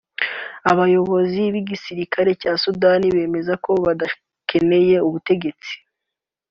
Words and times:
Abayoboye 0.71 1.43
igisirikare 1.61 2.31
cya 2.41 2.53
Sudani 2.63 3.07
bemeza 3.15 3.53
ko 3.63 3.71
badakeneye 3.85 4.95
ubutegetsi 5.07 5.73